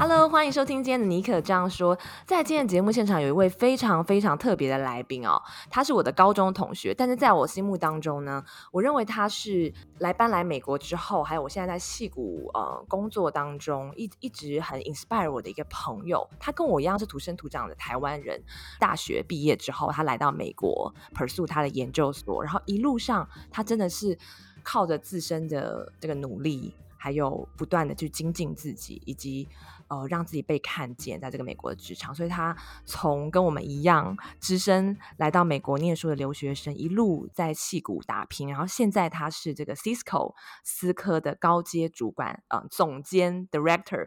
[0.00, 1.94] Hello，欢迎收听今天的尼可这样说。
[2.24, 5.38] 在今天的节目现场有一位非常非常特别的来宾哦，
[5.68, 8.42] 他是我的高中同学，但是在我心目当中呢，
[8.72, 16.26] 我认为他是来搬来美国之后，还有我现在在戏谷呃工作当中一一直很 inspire 我的一个朋友。
[16.38, 18.42] 他跟我一样是土生土长的台湾人，
[18.78, 24.16] 大学毕业之后他来到美国 pursue 他的研究所，然后一路上他真的是
[24.62, 29.46] 靠着自身的这个努力，还有不断的去精进自己，以及。
[29.90, 44.06] 呃，让自己被看见，在这个美国的职场，所以他从跟我们一样，只身来到美国念书的留学生，一路在戏谷打拼，然后现在他是这个 Cisco 思科的高阶主管，呃，总监 Director。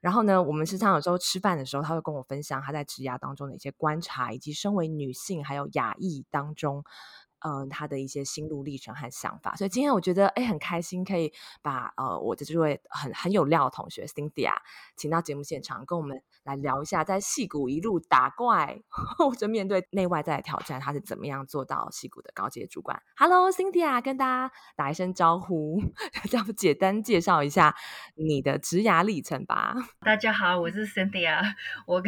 [0.00, 6.82] 然后呢，我们时常有时候吃饭的时候，他会跟我分享他在职涯当中的一些观察，以及身为女性还有亚裔当中。
[7.40, 14.52] 嗯、他的一些心路历程和想法，所以今天我觉得哎，很开心可以把呃我的这位很很有料的同学 Cynthia
[14.96, 23.00] 请到节目现场，跟我们来聊一下在戏骨一路打怪，或者面对内外在的挑战，他是怎么样做到戏骨的高阶主管。
[23.16, 25.80] Hello，Cynthia，跟大家打一声招呼，
[26.32, 27.76] 要不简单介绍一下
[28.14, 29.76] 你的职涯历程吧。
[30.00, 31.40] 大家好，我是 Cynthia。
[31.86, 32.02] 我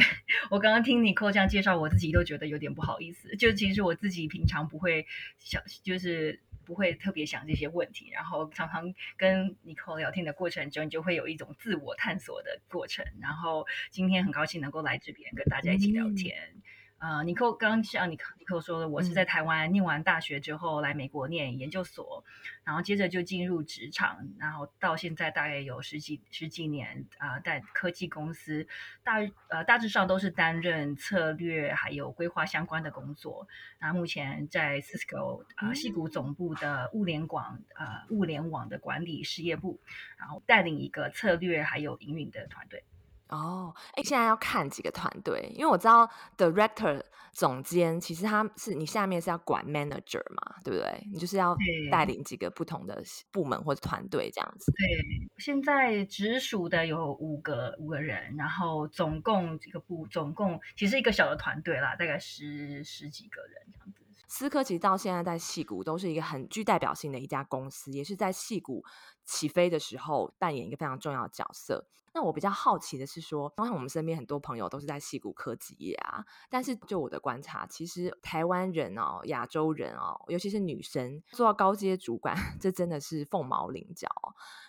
[0.50, 3.36] 我刚刚听 Nicole 这样介绍我自己，都觉得有点不好意思。
[3.36, 5.06] 就其实我自己平常不会。
[5.38, 13.04] 想就是不会特别想这些问题，然后常常跟 Nicole 聊天的过程中，你就会有一种自我探索的过程。
[13.20, 16.36] 然后今天很高兴能够来这边跟大家一起聊天。
[16.54, 16.62] 嗯
[17.00, 22.30] 呃，尼克刚像尼克尼克说的，我是在台湾念完大学之后来美国念研究所，嗯、
[22.64, 28.68] 然后接着就进入职场，然后到现在大概有十几十几年啊、呃，在科技公司
[29.02, 29.14] 大
[29.48, 33.48] 呃大致上都是担任策略还有规划相关的工作。
[33.80, 39.80] 那目前在 Cisco 啊、呃、西谷总部的物联网呃物联网的管理事业部，
[40.18, 42.84] 然后带领一个策略还有营运的团队。
[43.30, 47.00] 哦，哎，现在要看几个团队，因为我知道 director
[47.32, 51.06] 总监其实他是你下面是要管 manager 嘛，对不对？
[51.12, 51.56] 你就是要
[51.90, 54.72] 带领几个不同的部门或者团队这样子。
[54.72, 63.99] 对，现在直属的有五个五个人，然后总共几个部，总共其实一个小的团队啦，大概十十几个人这样子。
[64.32, 68.84] 思科其实到现在在戏谷都是一个很具代表性的一家公司，也是在戏谷
[69.24, 71.88] 起飞的时候扮演一个非常重要的角色。
[72.14, 84.08] 那我比较好奇的是说，当然我们身边很多朋友都是在戏谷科技业啊，但是就我的观察，其实台湾人哦、亚洲人哦，尤其是女生做到高阶主管， 这真的是凤毛麟角。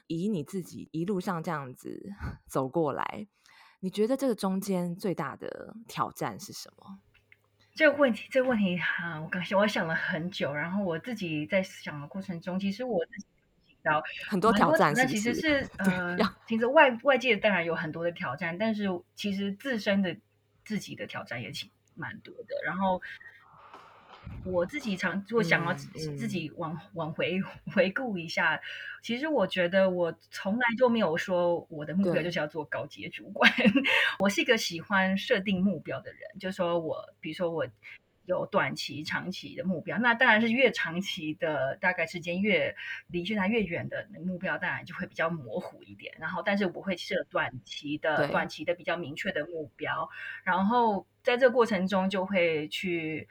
[0.07, 2.11] 以你自己一路上这样子
[2.50, 3.27] 走过来，
[3.79, 7.00] 你觉得这个中间最大的挑战是什么？
[7.81, 13.25] 这个问题，这个问题哈、啊，我刚想，我想了很久，然后我自己在想的过程中，其实我自己
[14.30, 15.16] 很多挑战是不是？
[15.16, 16.16] 那其实是 呃，
[16.46, 20.16] 其实外外界当然有很多的挑战，但是其实自身的
[20.64, 23.02] 自己的挑战也挺蛮多的，然后。
[24.44, 27.40] 我自己常如果想要自己往往回
[27.74, 28.59] 回顾一下，
[29.03, 33.52] 其实我觉得我从来就没有说我的目标就是要做高阶主管。
[34.18, 37.68] 我是一个喜欢设定目标的人，就是说我比如说我
[38.25, 42.75] 有短期、长期的目标，那当然是越长期的，大概时间越
[43.08, 46.16] 离现在越远的目标，当然就会比较模糊一点。
[46.19, 50.09] 然后，但是我会设短期的、短期的比较明确的目标，
[50.44, 53.28] 然后在这个过程中就会去。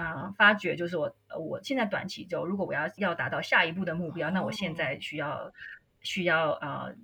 [0.00, 5.52] 啊、呃，发觉就是我，我现在短期就如果我要要达到下一步的目标，那我现在需要
[6.00, 6.94] 需要呃，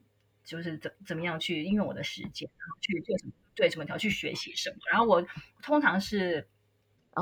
[0.44, 4.76] 就是怎怎么样去应用我的时间，然后去做什么对什么条去学习什么。
[4.90, 5.26] 然后我
[5.62, 6.48] 通常是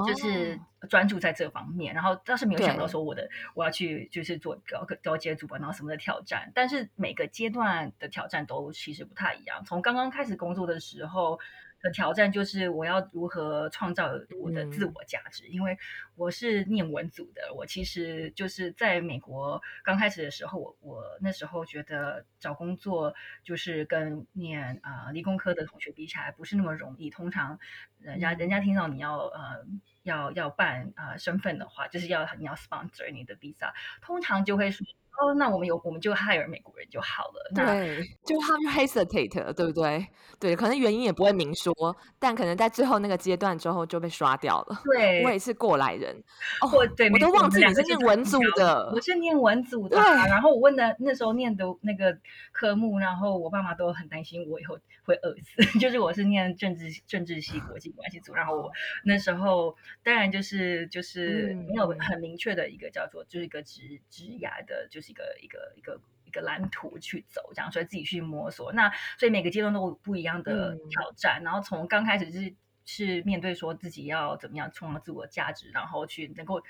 [0.07, 6.53] 就是专注在这方面，然后倒是没有想到说我的我要去就是做高高阶主播，然后什么的挑战。
[6.55, 9.65] 但是每个阶段的挑战都其实不太一样。
[9.65, 11.41] 从刚刚开始工作的时候。
[11.85, 14.11] 的挑战就是我要如何创造
[14.41, 15.79] 我的自我价值，嗯、因为
[16.17, 27.59] 我是念文组的，我其实就是在美国刚开始的时候，我我那时候觉得找工作就是跟念啊、呃、理工科的同学比起来不是那么容易，通常
[27.99, 29.67] 人家人家听到你要呃
[30.05, 34.87] 要要办啊、呃、身份的话，就是要你要 sponsor 你的 visa，通常就会说。
[35.21, 37.51] 哦，那我们有我们就 hire 美国人就好了。
[37.55, 40.07] 对，就他们 hesitate，对不对？
[40.41, 41.73] 对，可能原因也不会明说，
[42.19, 44.83] 但可能在最后那个阶段之后就被刷掉了。
[44.85, 46.15] 对，我也是过来人，
[46.61, 49.97] 哦，对，我都忘记你是念文组的，我是念文组的。
[49.97, 52.19] 对，然后我问的那时候念的那个
[52.53, 55.63] 科目，然后我爸妈都很担心我以后会饿死。
[55.79, 58.71] 就是我是念政治政治系国际关系组，然后我
[59.05, 66.31] 那时候当然就是就是没有很明确的一个叫做就是一个职职涯的，就是一个一个一个一。
[66.35, 68.73] 个蓝图去走，这样，所以自己去摸索。
[68.73, 71.41] 那所以每个阶段都有不一样的挑战。
[71.41, 72.53] 嗯、然后从刚开始是
[72.85, 76.61] 是面对说自己要怎么样创造自我价值，然后去能够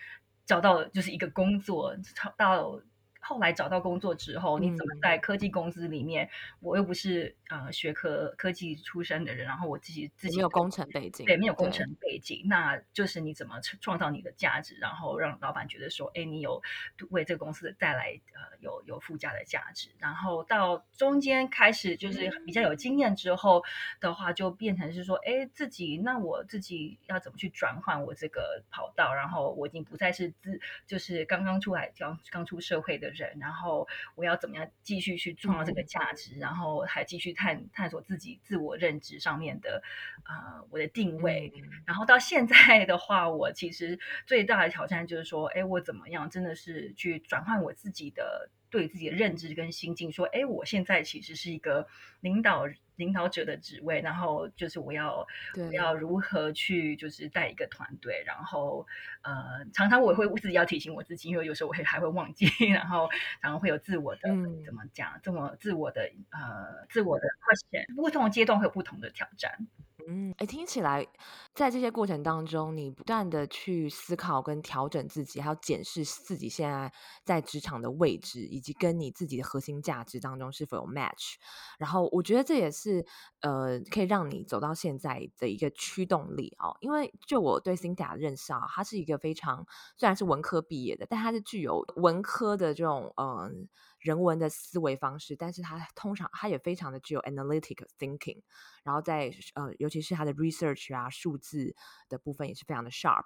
[0.44, 1.96] 找到就是一个工作，
[2.36, 2.78] 到。
[3.26, 6.26] 后来找到工作之后，你怎么在科技公司里面？
[6.26, 6.30] 嗯、
[6.60, 16.62] 我又不是呃学科科技出身的人，然后我自己自己没有工程背景，对，没有工程背景，那就是你怎么创造你的价值，然后让老板觉得说，哎，你有
[17.10, 19.90] 为这个公司带来呃有有附加的价值。
[19.98, 23.62] 然后到中间开始就是比较有经验之后
[24.00, 29.14] 的话，就变成是说，哎，自己那我自己要怎么去转换我这个跑道？
[29.14, 33.36] 然后我已经不再是自就是刚刚出来刚刚出社会的人。
[33.40, 39.82] 然后我要怎么样继续去创造这个价值，嗯、然后还继续探探索自己自我认知上面的
[40.24, 41.52] 啊、呃，我的定位。
[41.56, 48.50] 嗯、然后到现在的话，我其实最大的挑战就是说，哎，我怎么样真的是去转换我自己的。
[48.70, 51.86] 对自己的认知跟心境，说，哎，我现在其实是一个
[52.18, 52.66] 领导
[52.96, 55.26] 领导者的职位，然后就是我要
[55.56, 58.86] 我要如何去就是带一个团队，然后
[59.22, 63.08] 呃，常常我会自己要提醒我自己，因为有时候我会还会忘记， 然后
[63.40, 69.66] 然后会有自我的、嗯、怎么讲，这么自我的呃自我的 question，不同阶段会有不同的挑战。
[70.06, 71.06] 嗯，哎，听起来
[71.54, 76.92] 在这些过程当中，你不断的去思考跟调整自己，还有检视自己现在
[77.24, 81.36] 在职场的位置，以及跟你自己的核心价值当中是否有 match。
[81.78, 83.06] 然后，我觉得这也是
[83.40, 86.76] 呃，可以让你走到现在的一个驱动力哦。
[86.80, 89.64] 因为就我对 Cynthia 的认识啊，他是一个非常
[89.96, 93.68] 虽然是文科毕业的，但他是具有文科的这种嗯。
[94.04, 98.42] 人文的思维方式，但是他通常他也非常的具有 analytic thinking，
[98.84, 101.74] 然后在呃，尤其是他的 research 啊，数字
[102.08, 103.24] 的部分也是非常的 sharp。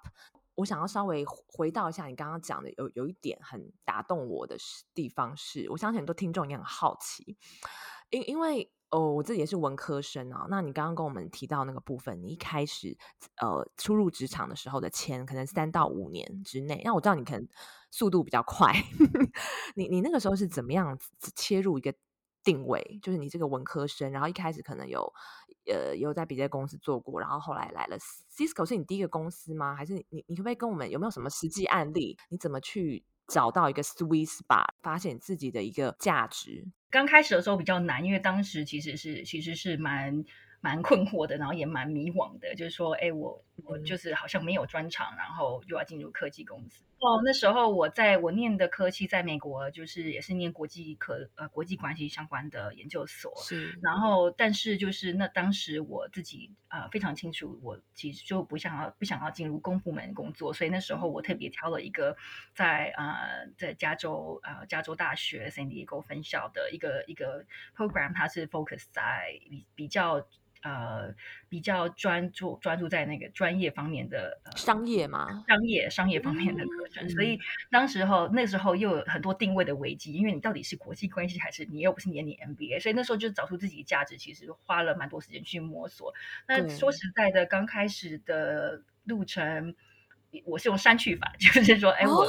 [0.55, 4.57] 我想要稍微回到一下你刚刚讲的，有有一点很打动我的
[4.95, 7.37] 地方是，我相信很多听众也很好奇，
[8.09, 8.71] 因因为。
[8.91, 10.47] 哦，我自己也是文科生啊。
[10.49, 12.97] 那你刚刚跟我们提到那个部分，你一开始
[13.39, 16.81] 呃初入职场的时候的签，可能三到五年之内。
[16.83, 17.47] 那我知道你可能
[17.91, 18.73] 速度比较快，
[19.75, 20.97] 你你那个时候是怎么样
[21.35, 21.93] 切入一个
[22.43, 22.99] 定位？
[23.01, 25.11] 就是你这个文科生，然后一开始可能有
[25.65, 29.75] 呃有在别的公司做过，然后后来来了 Cisco 是你第一个公司吗？
[29.75, 32.17] 还是你你你可不可以跟我们有没有什么实际案例？
[32.29, 36.67] 你怎么去找到一个 sweet spot，发现自己的一个价值？
[36.89, 40.23] 刚开始的时候比较难，因为当时其实是其实是蛮
[40.61, 46.83] 蛮困惑的，然后也蛮迷惘的，就是说，哎，我我就是好像没有专长，然后又要进入科技公司。
[47.01, 53.33] 哦，那时候我在我念的科系在美国，就是也是念国际科呃国际关系相关的研究所。
[53.37, 62.17] 是，然后但是就是那当时我自己啊、呃、非常清楚，我其实就不想要不想要进入公部门工作，所以那时候我特别挑了一个
[62.53, 70.27] 在啊、呃、在加州啊、呃、加州大学 San Diego 分校的一个一个 program，它是 focus 在比比较。
[70.61, 71.15] 呃，
[71.47, 77.39] 比较专注专注在那个专业方面的、呃、商业嘛，商业商业方面的课程，嗯、所以
[77.71, 86.13] 当时候那时候又有很多定位的危机，因为你到底是国际关系还是你又不是念你 MBA，所以那时候就找出自己的价值，其实花了蛮多时间去摸索。
[86.47, 89.75] 那说实在的，刚开始的路程。
[90.45, 92.25] 我是用删去法， 就是说，哎，我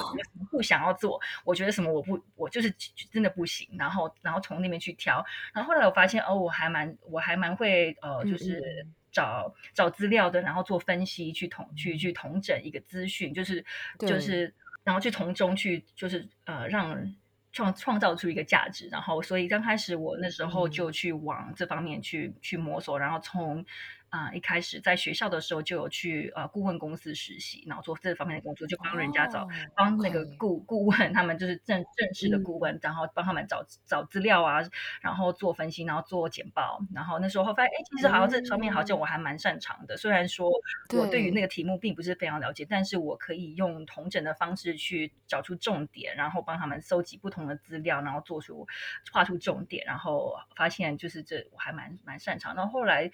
[0.50, 2.70] 不想要做，我觉得什么我不，我就是
[3.12, 12.12] 真的不行，然后，然后从那边去挑，然后后来我发现，哦，我还蛮，我还蛮会，呃，就是找找资料的，然后做分析，去统，去去。
[12.12, 13.64] 统整一个资讯，就是
[13.98, 14.54] 就是，
[14.84, 17.14] 然后去从中去，就是呃，让
[17.52, 23.64] 创创造出一个价值，然后，所以刚开始我那时候就去往这方面去去摸索，然后从。
[24.10, 34.60] 啊、呃，一开始在学校的时候就有去呃顾问公司实习，然后做这方面的工作，就帮人家找、oh, 帮那个顾顾问，他们就是正正式的顾问，嗯、然后帮他们找找资料啊，
[35.00, 36.80] 然后做分析，然后做简报。
[36.94, 39.94] 然后那时候发现，哎，其实好像这方面好像我还蛮擅长的。
[39.94, 40.50] 嗯、虽然说
[40.92, 48.66] 我对于那个题目并不是非常了解，但是我可以用同整的方式去找出重点，然后帮他们搜集不同的资料，然后做出
[49.12, 52.54] 画出重点，然后发现就是这我还蛮蛮擅长。
[52.56, 53.10] 然后后来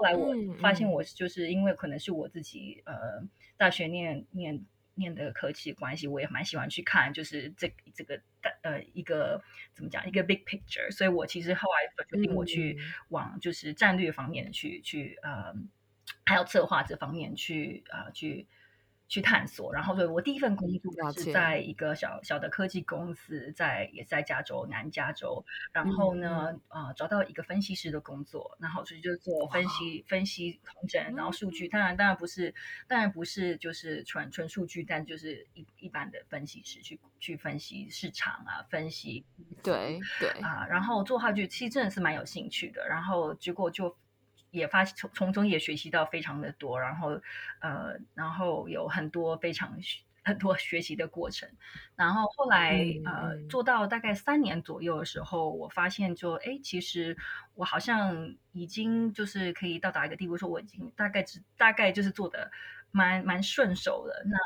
[0.00, 0.34] 后来我。
[0.60, 2.94] 发现我就是因为可能是我自己呃
[3.56, 4.64] 大学念念
[4.94, 8.20] 念的科技关系，我也蛮喜欢去看，就是这这个
[8.62, 9.42] 呃一个
[9.74, 10.90] 怎么讲一个 big picture。
[10.90, 12.78] 所以我其实后来决定我去
[13.08, 15.54] 往就是战略方面去去呃，
[16.24, 18.46] 还有策划这方面去呃去。
[19.10, 26.86] 去探索，然后对我第一份工作是在一个小小的科技公司，在也在加州南加州，然后呢，啊、嗯。
[26.86, 30.58] 呃，找到一个分析师的工作，然后所以就做分析分析。
[30.64, 32.54] 同整，然后数据，当然当然不是，
[32.86, 39.24] 当然不是就是纯纯数据，但就是一一般的分析师去去分析市场啊，分析
[39.62, 40.28] 对对。
[40.40, 43.96] 啊，然后做话剧其实真的是蛮有兴趣的，然后结果就。
[44.50, 47.20] 也发从从中也学习到非常的多，然后
[47.60, 49.76] 呃，然后有很多非常
[50.22, 51.48] 很多学习的过程，
[51.96, 57.16] 然后后来、嗯、呃做到大概三年左右的时候，我发现就哎，其实
[57.54, 62.50] 我好像已经就是可以到达一个地步，说我已经大概只大概就是做的
[62.90, 64.24] 蛮蛮顺手的。
[64.26, 64.36] 那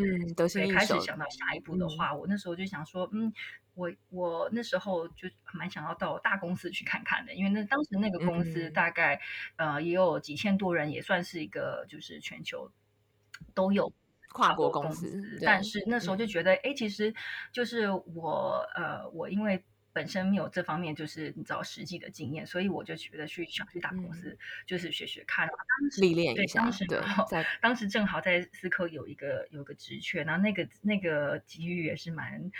[0.00, 3.32] 嗯，都是开始想到下一步的话，嗯、我那时候就想说，嗯。
[3.74, 9.18] 我我那时候就蛮想要到大公司去看看的，因为那当时那个公司大概、
[9.56, 12.70] 嗯、呃也有几千多人，也算是一个就是全球
[13.54, 13.90] 都有
[14.28, 15.38] 跨国公司。
[15.42, 17.14] 但是那时候就觉得，哎、嗯，其实
[17.50, 19.64] 就是我呃我因为
[19.94, 24.36] 本身没有这方面就是你知道实际的经验，所以我就觉得去想去大公司
[24.66, 25.48] 就是学学看，
[25.98, 26.60] 历练一下。
[26.60, 32.50] 当时对，在 当时正好在思科有一个有一个职缺，然后那个那个机遇也是蛮。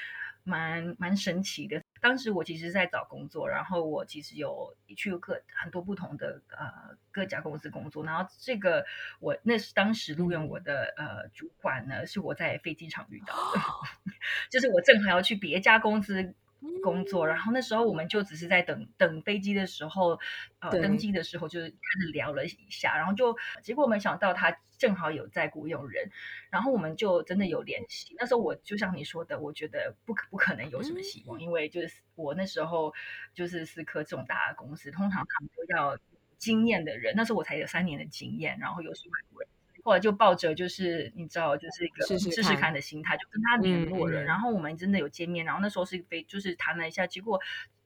[0.45, 1.83] 蛮蛮神奇的。
[2.01, 8.05] 当时我其实在找工作，然后我其实有去各很多不同的呃各家公司工作。
[8.05, 8.85] 然后这个
[9.21, 13.61] 我那是当时录用我的呃主管呢，是我在飞机场遇到的，
[14.51, 16.35] 就是我正好要去别家公司。
[16.83, 20.19] 工作，然后那时候我们就只是在等等飞机的时候，
[20.61, 26.11] 呃，登机的时候就是开始聊了一下，然后就结果没想到他正好有在雇佣人，
[26.51, 28.15] 然后我们就真的有联系。
[28.19, 32.93] 那时候我就像你说的，我觉得不可不可能有什么希望，因为就是我那时候
[33.35, 35.99] 就是思科这种大的公司，通常他们都要
[36.39, 39.52] 经验的人，那时候我才有三年的经验，然后又是外国人。
[39.83, 44.23] 后来就抱着就是你知道，就是一个试试看的心态，就跟他联络了。
[44.23, 47.41] 然后我们真的有见面，然后那时候是非就是谈了一下，结果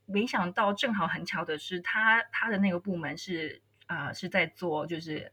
[0.05, 5.33] 没想到正好很巧的是，他他的那个部门是啊、呃、是在做就是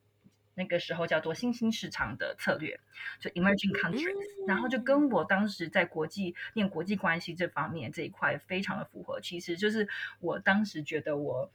[0.56, 2.80] 那个时候叫做新兴市场的策略，
[3.20, 9.20] 就 emerging countries，然后就跟我当时在国际念国际关系这方面这一块非常的符合。
[9.20, 9.90] 其实就是
[10.22, 11.52] 我当时觉得我。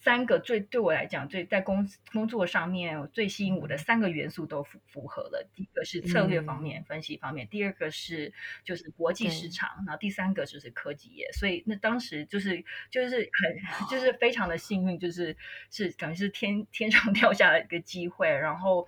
[0.00, 5.48] 三个最对我来讲最在工工作上面最吸引我的三个元素都符符合了。
[5.54, 8.32] 第一个是策略方面、嗯、分析方面，第二个是
[8.64, 11.30] 就是国际市场，然后第三个就是科技业。
[11.32, 15.36] 所以那当时就是就是很就是非常的幸运，就是
[15.70, 18.86] 是等于是天天上 掉下来一个机会，然后。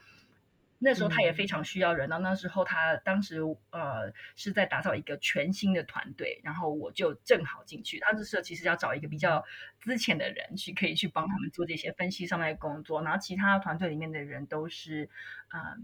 [0.82, 3.38] 那时候他也非常需要人，然后那时候他当时
[3.70, 8.00] 呃是在打造一个全新的团队，然后我就正好进去。
[8.00, 9.44] 他这时候其实要找一个比较
[9.78, 15.10] 资浅的人去可以去帮他们做这些分析上面的工作，然后其他团队里面的人都是
[15.50, 15.76] 呃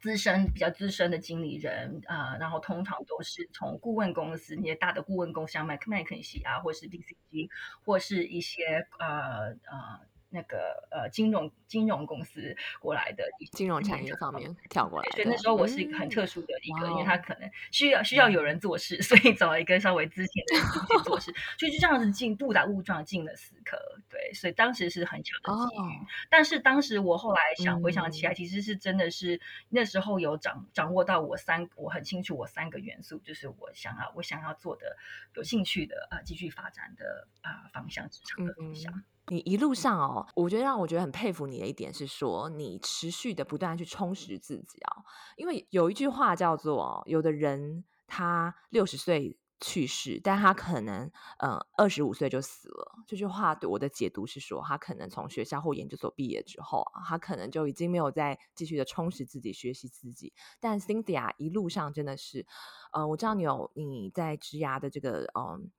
[0.00, 7.48] 资深比较资深的经理人啊、呃，然后通常都是从顾问公司那些大的顾问公司，像麦克麦肯锡啊，或是 BCG，
[7.84, 10.00] 或是一些呃呃。
[10.28, 23.78] 那个呃，金融金融公司过来的，金融产业方面跳过来，所以那时候我是一个很特殊的一个，嗯、因为他可能需要需要有人做事， 所以找了一个稍微资浅的人去做事， 所以就这样子进误打误撞进了思科，
[24.08, 25.96] 对，所以当时是很巧的机遇。
[25.96, 34.96] 哦、但是当时我后来想回想起来，其实是真的是那时候有掌掌握到我三，我很清楚我三个元素，就是我想要我想要做的
[35.34, 38.92] 有兴趣的啊，继续发展的啊方向，职场的方向。
[38.92, 45.02] 嗯你一路上哦，我觉得让我觉得很佩服你的一点是说，你持续的不断去充实自己哦。
[45.36, 52.92] 因为有一句话叫做，有的人他六十岁去世，但他可能嗯二十五岁就死了。
[53.04, 60.32] 这句话对我的解读是说，他可能从学校或研究所毕业之后，他可能就已经没有再继续的充实自己、学习自己。
[60.60, 62.46] 但 Cynthia 一路上真的是，
[62.92, 65.72] 呃，我知道你有你在职涯的这个嗯。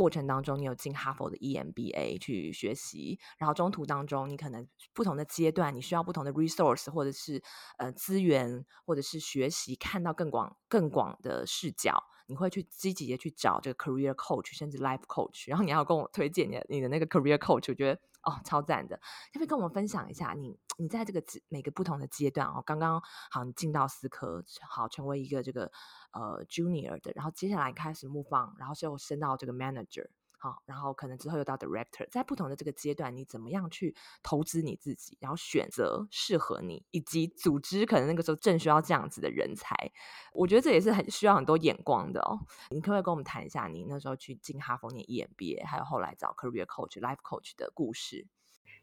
[0.00, 7.42] 过程当中，你有进哈佛的 EMBA 去学习，然后中途当中，你可能不同的阶段，你需要不同的 resource 或者是
[7.76, 25.70] 呃资源，或者是学习，看到更广更广的视角，你会去积极的去找这个 career coach，甚至 life coach，然后你要跟我推荐你的你的那个 career coach，我觉得哦超赞的，可不可以跟我们分享一下你你在这个每个不同的阶段哦，刚刚好你进到思科，好成为一个这个。
[26.12, 30.08] 呃，junior 的，然后接下来开始 move on，然后就升到这个 manager，
[30.40, 39.72] 好，然后可能之后又到 director，在不同的这个阶段，你怎么样去投资你自己，然后选择适合你，以及组织可能那个时候正需要这样子的人才，
[40.32, 42.40] 我觉得这也是很需要很多眼光的哦。
[42.70, 48.26] 你可不可以跟我们谈一下你那时候去进哈佛念 EMBA，还有后来找 career coach、life coach 的故事？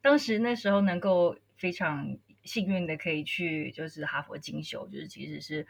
[0.02, 5.68] 当时那时候能够非常幸运的可以去就是哈佛进修，就是其实是。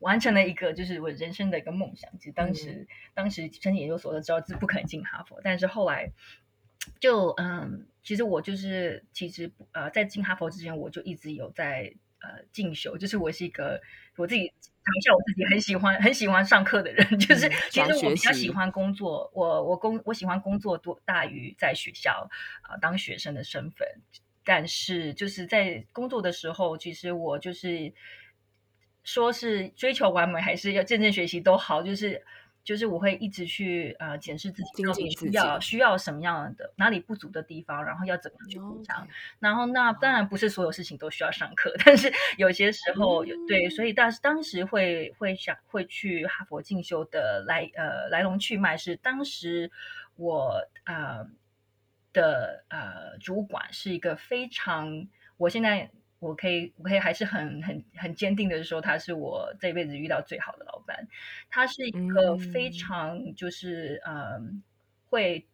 [0.00, 2.10] 完成了一个就是我人生的一个梦想。
[2.18, 6.10] 其实当时，嗯、当时申请研究所的时候是不可能进哈佛，但是后来
[7.00, 12.98] 就嗯，其实我就是其实呃，在进哈佛之前，我就一直有在呃进修。
[12.98, 13.80] 就是我是一个
[14.16, 17.06] 我自己谈一下我自己很喜欢很喜欢上课的人。
[17.18, 22.28] 就是其实我比较喜欢工作，我我工我喜欢工作多大于在学校
[22.62, 23.86] 啊、呃、当学生的身份。
[24.44, 27.92] 但是就是在工作的时候，其实我就是。
[29.06, 32.24] 说是追求完美，还是要认真学习都好，就是
[32.64, 39.06] 就是我会一直去呃检视自己到底需要需要什么样的哪里不足的地方，然后要怎么去补偿。
[39.38, 49.70] 然后那当然不是所有事情都需要上课，但是有些时候、嗯、对，所以当时当时会会想会去哈佛进修的来呃来龙去脉是当时
[50.16, 51.28] 我呃
[52.12, 55.06] 的呃主管是一个非常
[55.36, 55.90] 我现在。
[56.24, 61.06] 我可以，我可以还是很很很坚定的说，他是我这辈子遇到最好的老板。
[61.50, 64.40] 他是一个非常就是嗯、呃，
[65.10, 65.46] 会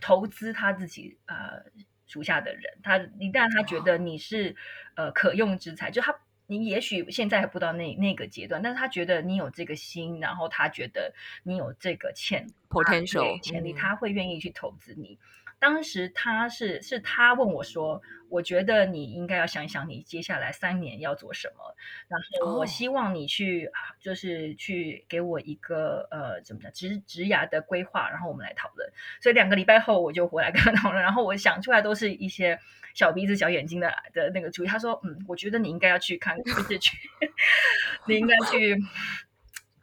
[0.00, 1.64] 投资他自己呃
[2.06, 2.62] 属下的人。
[2.82, 4.54] 他一旦他觉得你是
[4.94, 6.14] 呃可用之才，就他
[6.46, 15.18] 你也许现在还不到那那个阶段，但是他觉得你有这个心，然后他觉得你有这个潜 potential 潜力，他会愿意去投资你。
[15.64, 21.74] 当时他是是他问我说，我觉得你应该要想一想，你接下来三年要做什么。
[22.06, 28.86] 然后我希望你去，就是去给我一个呃，怎么讲，职职涯的规划，然后我们来讨论。
[29.22, 32.60] 所以两个礼拜后我就回来跟他讨论，然后我想出来都是一些
[32.92, 34.66] 小鼻子小眼睛的的那个主意。
[34.66, 36.94] 他说，嗯，我觉得你应该要去看，就是去，
[38.06, 38.78] 你应该去。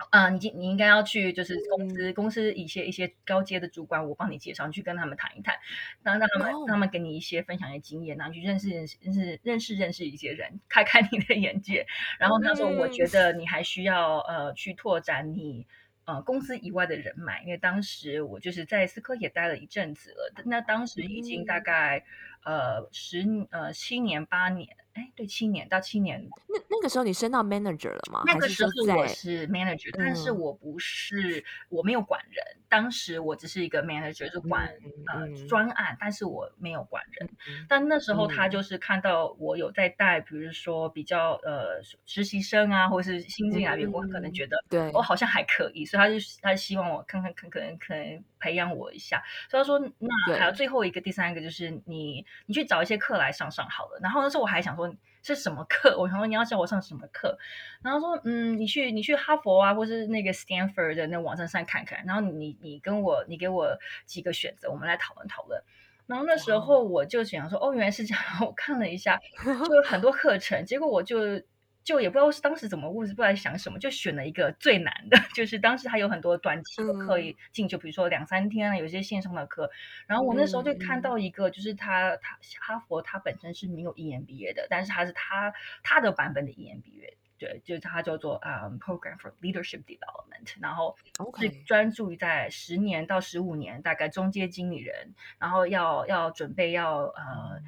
[0.09, 5.55] 啊、呃，你你应该要去，就是公司、嗯、公司一些一些高阶的主管，我帮你介绍，你去跟他们谈一谈，
[6.03, 11.85] 然后让他们、哦、让他们给你一些分享一些经验，然后去认识认识认识认识认识一些人，开开你的眼界。
[12.19, 15.67] 然后那时候我觉得你还需要呃去拓展你
[16.05, 22.03] 呃公司以外的人脉，因为当时我就是在思科也待了一阵子了，那当时已经大概、
[22.43, 24.67] 嗯、呃十呃七年八年。
[24.93, 28.23] 哎，对，七年到七年，那那个时候你升到 manager 了吗？
[28.25, 32.43] 那个时候我是 manager，是但是我不是，嗯、我没有管人。
[32.67, 37.29] 当时我只是一个 manager，就管、嗯、呃专案，但是我没有管人。
[37.47, 49.23] 嗯、但那时候他就是看到我有在带，比如说比较呃实习生啊，或者是新进来员工，可能觉得对我好像还可以，所以他就他希望我看看看可能可能培养我一下。
[49.49, 53.99] 所以他说，那还有最后一个第三个就是你你去找一些课来上上好了。
[54.01, 54.80] 然后那时候我还想说。
[55.23, 55.97] 是什么课？
[55.99, 57.37] 我想说你要叫我上什么课，
[57.81, 65.61] 然后说嗯，你去你去哈佛啊，或是那个 Stanford 的那网站上看看，然后你你跟我你给我几个选择，我们来讨论讨论。
[66.07, 68.23] 然后那时候我就想说，哦，原来是这样。
[68.41, 69.19] 我看了一下，
[69.65, 71.41] 就有很多课程，结果我就。
[71.83, 79.69] 就也不知道是当时怎么问，是不知道在想什么，就选了一个最难的， 就是当时还有很多短期的课以进，就比如说两三天啊，有些线上的课。
[80.05, 90.95] 然后我那时候就看到一个，就是他他哈佛他本身是没有 EMBA 的，但是他是他他的版本的 EMBA，对，就是他叫做啊、um, Program for Leadership Development，然后
[91.39, 97.61] 是专注于在十年到十五年大概中阶经理人，然后要要准备要呃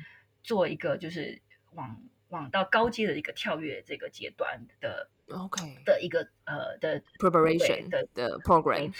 [0.43, 1.41] 做一个就是
[1.73, 1.99] 往。
[2.33, 5.61] 往到高阶的一个跳跃这个阶段的，OK。
[5.85, 8.91] 的一个呃的 preparation 的的 program，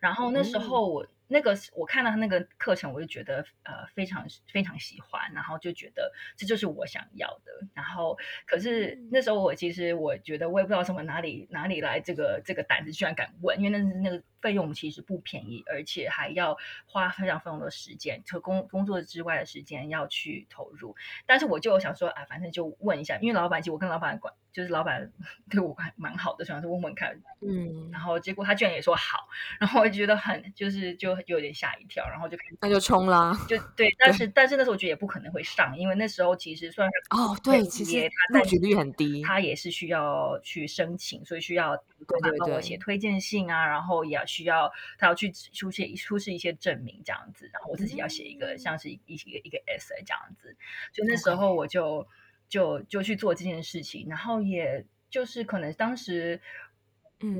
[0.00, 1.06] 然后那时候我。
[1.28, 7.66] 那个我看到他那个课程，我就觉得呃非常非常喜欢，然后就觉得这就是我想要的。
[7.74, 20.94] 然后可是那时候我其实我觉得我也不知道什么哪里哪里来这个这个胆子，居然敢问，因为那那个费用其实不便宜，而且还要花非常非常多的时间，就工工作之外的时间要去投入。
[21.26, 24.32] 但是我就想说啊，反正就问一下，因为老板其实我跟老板管。
[24.52, 25.12] 就是老板
[25.50, 29.28] 对我还蛮好的，想说问问看，嗯，然后结果他居然也说好，
[29.60, 50.56] 然后我就觉得很就是就有点吓一跳，然后就那就冲啦，就对， 但是但是那时候我觉得也不可能会上，因为那时候其实算是哦对，其实录取率很低，他也是需要去申请，所以需要对对帮我写推荐信啊，然后也要需要他要去出示出示一些证明这样子，然后我自己要写一个像是一一个一个 essay 这样子，
[50.92, 52.06] 就那时候我就。
[52.48, 56.40] 就就去做这件事情，然后也就是可能当时，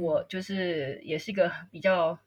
[0.00, 2.18] 我就是也是一个比较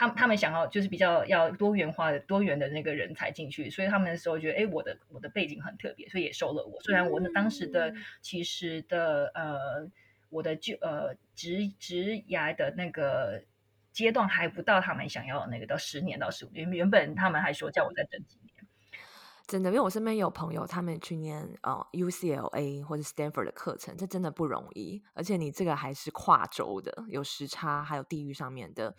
[0.00, 6.80] 他们他们想要就是比较要多元化的多元的那个人才进去，所以他们的时候觉得，哎，我的我的背景很特别，所以也收了我。
[6.80, 9.90] 虽然我那当时的其实的呃，
[10.30, 13.42] 我的就呃职职涯的那个
[13.92, 18.66] 阶段还不到他们想要的那个，到十年到十五年，原本他们还说叫我再等几年。
[19.46, 25.02] 真的，因为我身边有朋友，他们去念呃 UCLA 或者 Stanford 的课程，这真的不容易。
[25.12, 28.94] 而且你这个还是跨州的，有时差，还有地域上面的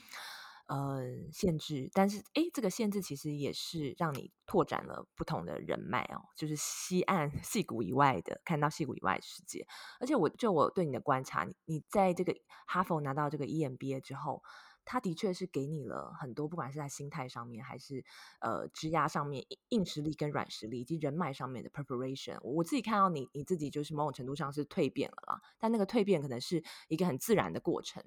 [0.73, 1.89] 呃限制。
[1.93, 9.67] 但是，哎，这个限制其实也是让你拓展了不同的人脉哦，就是西岸 戏谷以外的，看到戏谷以外的世界。
[9.99, 12.33] 而且我，就我对你的观察，你你在这个
[12.65, 14.41] 哈佛拿到这个 EMBA 之后。
[14.83, 18.03] 他的确是给你了很多，不管是在心态上面，还是
[18.39, 22.39] 呃，职涯上面硬实力跟软实力，以及人脉上面的 preparation。
[22.41, 28.03] 我自己看到你，你自己就是某种程度上是蜕变了啦，但那个蜕变可能是一个很自然的过程。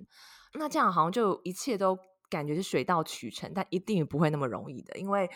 [0.55, 1.97] 那这样好像就一切都
[2.29, 5.31] 感觉是水到渠成，但一定不会那么容易的，因为。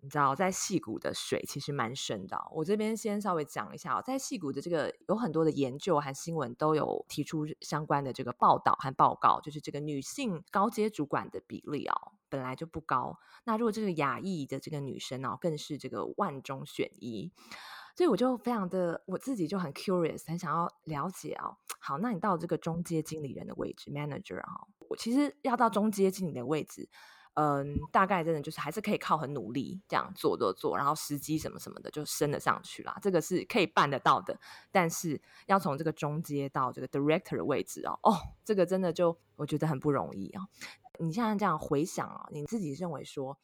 [0.00, 2.40] 你知道，在矽谷的水其实蛮深的。
[2.52, 13.18] 我这边先稍微讲一下，在矽谷的这个有很多的研究和新闻都有提出相关的这个报道和报告，就是这个女性高阶主管的比例哦，本来就不高。
[13.42, 17.32] 那如果这个亚裔的这个女生哦，更是这个万中选一。
[17.98, 21.56] 所以我就非常的我自己就很 curious，很想要了解哦。
[21.80, 26.88] 好，那你到这个中阶经理人的位置，manager 啊，我其实要到中阶经理的位置。
[27.34, 34.38] 嗯，大概真的就是还是可以靠很努力这样做做做，然后时机什么什么的就升得上去啦，这个是可以办得到的。
[34.70, 40.46] 但是要从这个中阶到这个 director 的位置哦，哦，这个真的就我觉得很不容易哦。
[41.00, 43.36] 你现在这样回想啊，你自己认为说，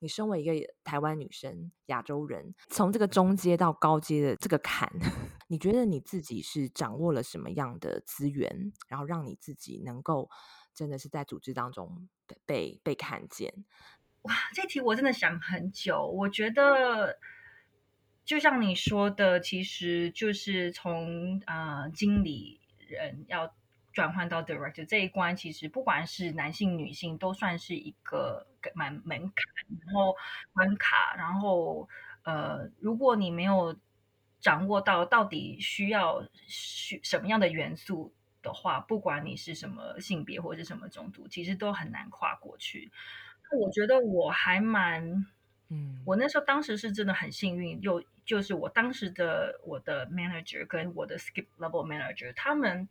[0.00, 0.52] 你身为一个
[0.84, 4.88] 台湾女生、亚洲人，从这个中阶到高阶的这个坎，
[5.48, 10.30] 你觉得你自己是掌握了什么样的资源，然后让你自己能够
[10.74, 12.08] 真的是在组织当中？
[12.44, 13.64] 被被看见，
[14.22, 14.34] 哇！
[14.52, 16.06] 这题我真的想很久。
[16.06, 17.18] 我觉得，
[18.22, 23.54] 就像你说的，其实就是从啊、经理人要
[23.94, 29.44] 转换到 director 这一关，其实不管是男性女性，都算是一个蛮门槛，
[29.84, 30.14] 然后
[30.52, 31.14] 关卡。
[31.16, 31.88] 然后
[32.22, 33.78] 呃，如果你没有
[34.40, 38.12] 掌握到到底需要需什么样的元素。
[38.40, 42.90] 的话，不管你是什么性别或者是什么种族，其实都很难跨过去。
[43.50, 45.26] 那我觉得我还蛮，
[45.70, 52.88] 嗯，我那时候当时是真的很幸运，又就是我当时的我的 manager 跟我的 skip level manager，他们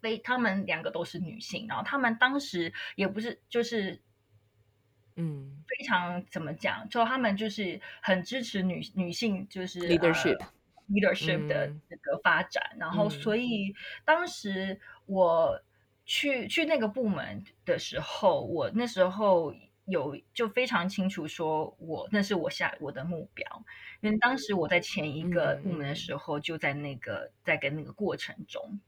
[0.00, 4.02] 非他们两个都是女性，然后他们当时也不是就是，
[5.16, 10.38] 嗯，非常怎么讲，就他们就是很支持女女性，就是 leadership。
[10.38, 10.46] 呃
[10.88, 15.62] leadership 的这个发展，嗯、然后所以当时我
[16.04, 19.54] 去去那个部门的时候，我那时候
[19.86, 23.64] 有就非常清楚说，我那是我下我的目标，
[24.00, 28.78] 因为当时我在前一个部门的时候，就在那个在跟那个过程中，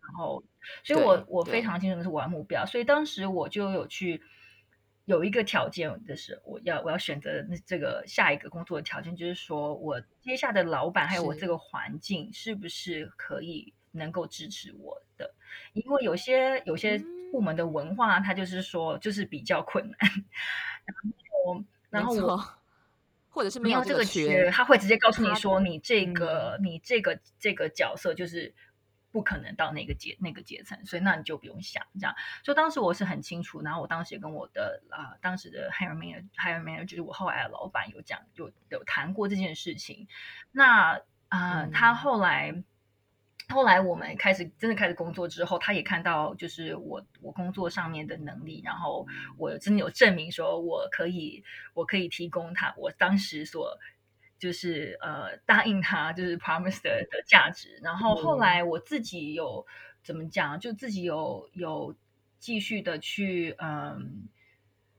[0.00, 0.42] 然后
[0.82, 4.22] 所以我我非常清楚那是我的目标，所以当时我就有去。
[5.08, 15.34] 有一个条件的是，我要我要选择那这个下一个工作的条件，就是说我接下的老板还有我这个环境是不是可以能够支持我的？
[15.72, 19.98] 因为有些有些部门的文化，它就是说就是比较困难，
[20.84, 20.94] 然
[21.46, 22.44] 后然后我
[23.30, 28.54] 或者是没有这个缺，他会直接告诉你说，你这个你这个这个角色就是。
[29.10, 32.14] 不可能到那个阶那个阶层，所以那你就不用想这样。
[32.44, 40.06] 所以当时我是很清楚，然后我当时也跟我的啊、呃、当时的 hire manager hire manager 就是我后来的老板有讲，有有谈过这件事情。
[40.52, 40.92] 那
[41.28, 42.62] 啊、呃嗯，他后来
[43.48, 49.06] 后来我们开始真的开始工作之后，他也看到就是我我工作上面的能力，然后
[49.38, 51.42] 我真的有证明说我可以
[51.72, 53.78] 我可以提供他我当时所。
[54.38, 59.66] 就是呃答应他就是 promise 的的价值，然后后来我自己有
[60.02, 61.94] 怎么讲，就自己有有
[62.38, 64.00] 继续的去嗯、呃、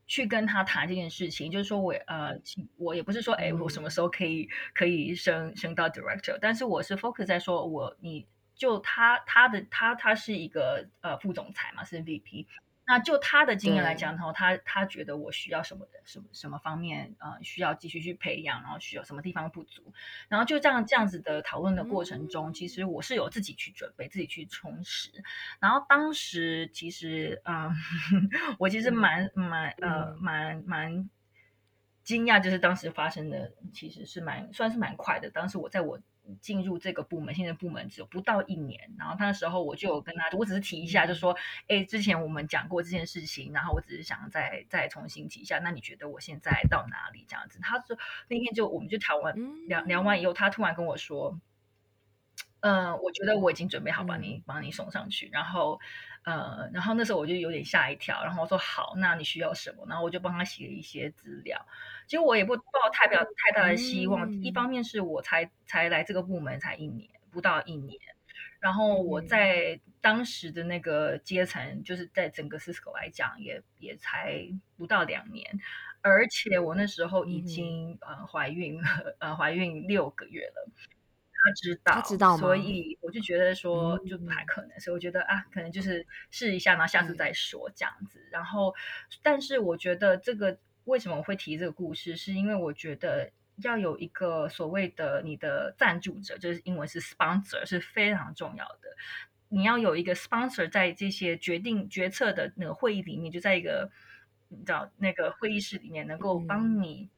[0.06, 2.38] 去跟他谈这件事情，就是说我呃
[2.78, 12.46] 我也不是说哎我什么时候可以可以升升到 director，但是我是 focus 在说我你就他他的他他是一个呃副总裁嘛是 VP。
[12.92, 19.94] 那就他的经验来讲的话，他他觉得我需要什么的什么什么方面呃需要继续去培养，然后需要什么地方不足，
[20.28, 25.12] 然后就这样这样子的讨论的过程中，其实我是有自己去准备，自己去充实。
[25.60, 27.72] 然后当时其实嗯，
[28.58, 31.08] 我其实蛮蛮呃蛮蛮
[32.04, 35.30] 惊讶，就是当时发生的其实是蛮算是蛮快的。
[35.30, 36.00] 当时我在我
[36.42, 38.94] 进入这个部门，现在部门只有不到一年。
[38.98, 41.36] 然后他那时候我就有跟他，我只是提一下，就说，
[41.68, 45.60] 哎，之前我们讲过这件事情，然后我只是想再再重新提一下。
[45.60, 47.60] 那你觉得我现在到哪里这样子？
[47.62, 51.40] 他说那天就我们就谈完聊聊完以后，他突然跟我说，
[52.62, 55.80] 嗯、呃，我觉得我已经准备好帮你帮你送上去，然后。
[56.30, 59.84] 呃，然后那时候我就有点吓一跳，然后我说好，那你需要什么？
[59.88, 61.66] 然后我就帮他写了一些资料。
[62.06, 68.00] 其实我也不抱太表太大的希望，嗯、一方面是我才才来这个部门才一年，不到一年，
[68.60, 75.60] 然后我在当时的那个阶层，就是在整个 Cisco 来讲，也也才不到两年，
[76.02, 80.72] 而且我那时候已经、嗯、呃怀孕了，呃怀孕六个月了。
[81.44, 88.20] 他知道，他知道，所以我就觉得说就不太可能，嗯、所以我觉得啊，可能就是试一下，然后下次再说这样子。
[88.20, 88.74] 嗯、然后，
[89.24, 93.32] 但是我觉得这个为什么我会提这个故事，是因为我觉得
[93.64, 98.90] 要有一个所谓的你的赞助者，就是英文是 sponsor，是非常重要的。
[99.48, 103.90] 你要有一个 sponsor 在这些决定决策的那个会议里面，就在一个
[104.50, 107.10] 你知道那个会议室里面，能够帮你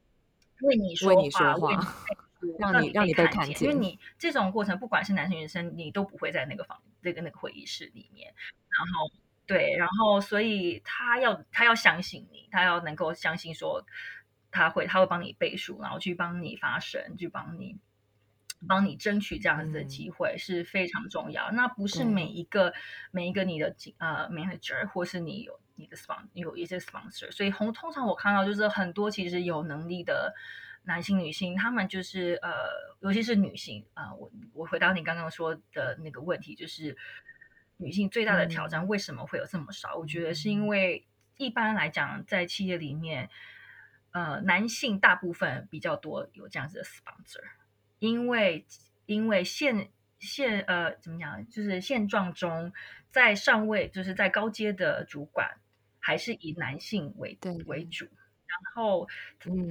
[0.62, 1.94] 为你说话，为你说话。
[2.58, 8.32] 让你让你被看见，因为你这种过程，不管是男生女生，你都不会在那个房那个那个会议室里面。
[8.68, 9.10] 然后
[9.46, 13.84] 对，然后所以他要他要相信你，他要能够相信说
[14.50, 17.76] 他会他会帮你背书，然后去帮你发声，去帮你
[18.66, 21.50] 帮你争取这样子的机会是非常重要。
[21.50, 22.74] 嗯、那不是每一个、嗯、
[23.10, 30.34] 每一个你的呃 manager 或是你有你的 sponsor 有一些 sponsor，所以通通常我看到就是很多其实有能力的。
[30.84, 32.52] 男性、女性，他们就是呃，
[33.00, 34.16] 尤其是女性啊、呃。
[34.16, 36.96] 我我回答你刚刚说的那个问题，就是
[37.76, 39.96] 女性最大的挑战为什么会有这么少？
[39.96, 43.30] 嗯、我觉得是因为一般来讲，在企业里面，
[44.10, 47.44] 呃，男性大部分比较多有这样子的 sponsor，
[48.00, 48.66] 因为
[49.06, 52.72] 因为现现呃怎么讲，就是现状中，
[53.10, 55.48] 在上位就是在高阶的主管，
[56.00, 58.08] 还是以男性为对为主。
[58.52, 59.08] 然后，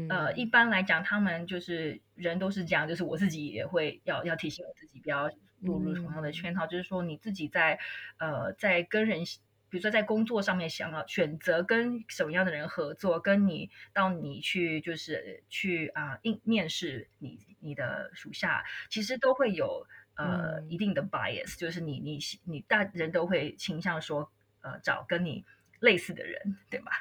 [0.09, 6.65] 呃，一般来讲，他们就是人都是这样，就是我自己也会要要提醒我自己，不要落入同样的圈套。
[6.65, 7.79] 嗯、就是说，你自己在
[8.17, 9.23] 呃，在跟人，
[9.69, 25.45] 比如说在工作上面，想要选择跟什么样的人合作，跟你到你去就是去啊应、呃、面试你你的属下，其实都会有呃、嗯、一定的 bias，就是你你你大人都会倾向说呃找跟你
[25.79, 26.91] 类似的人，对吧？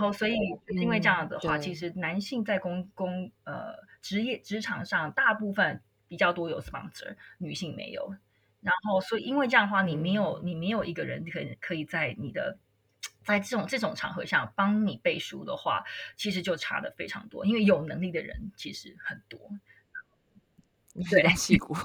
[0.00, 0.34] 然后，所以
[0.80, 8.14] 因为这样的话，嗯、其实男性在公公呃职业职场上大部分比较多有 sponsor，女性没有。
[8.62, 12.58] 然后，所以因为这样的话，你没有你没有一个人可以可以在你的
[13.22, 15.84] 在这种这种场合下帮你背书的话，
[16.16, 17.44] 其实就差的非常多。
[17.44, 19.38] 因为有能力的人其实很多。
[21.10, 21.76] 对，屁股，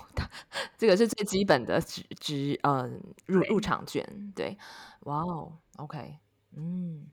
[0.78, 2.89] 这个是最基本的职职呃
[3.25, 4.34] 入入场券。
[4.34, 4.58] 对，
[5.01, 6.17] 哇哦，OK，
[6.56, 7.08] 嗯。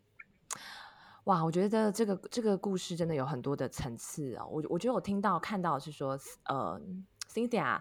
[1.25, 4.47] 哇，我觉得这个这个故事真的有很多的层次、哦！
[4.51, 6.81] 我我觉得我听到看到是说，呃
[7.33, 7.81] ，Cynthia，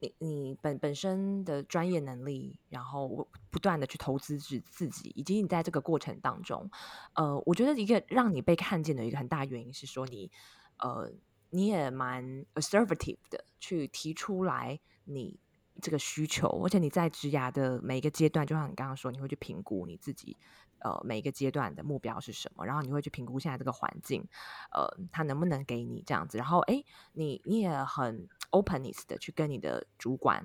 [0.00, 6.68] 你你本本身的专业能力，然后不断的去投资自自己，以及你在这个过程当中，
[7.14, 10.32] 呃，我觉得一个让你被看见的一个很大原因是说你，
[10.78, 11.12] 呃，
[11.50, 15.38] 你也蛮 assertive 的去提出来你
[15.80, 20.36] 这个需求，而且你在职涯的每一个阶段，就像你刚刚说，你会去评估你自己。
[20.84, 22.66] 呃，每一个阶段的目标是什么？
[22.66, 24.28] 然后你会去评估现在这个环境，
[24.70, 26.36] 呃，他能不能给你这样子？
[26.36, 30.44] 然后，哎，你你也很 openness 的去跟你的主管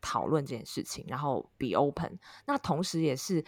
[0.00, 2.18] 讨论这件事情，然后 be open。
[2.46, 3.44] 那同时也是，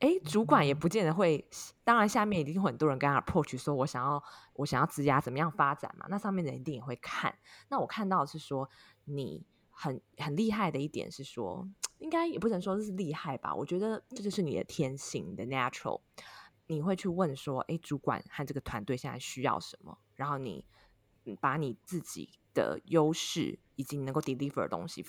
[0.00, 1.48] 哎，主管也不见得会，
[1.82, 4.22] 当然下面一定会很多人跟他 approach 说，我想要
[4.52, 6.04] 我想要职涯怎么样发展嘛？
[6.10, 7.34] 那上面的人一定也会看。
[7.70, 8.68] 那我看到是说
[9.04, 9.46] 你。
[9.74, 13.54] 很很厉害的一点是说，应该也不能说这是厉害吧？
[13.54, 16.00] 我觉得这就是你的天性的 natural。
[16.66, 19.98] 你会去问说，哎，主管和这个团队现在需要什么？
[20.14, 20.64] 然后你
[21.40, 25.04] 把你自己的优势以及你能够 deliver 的东西。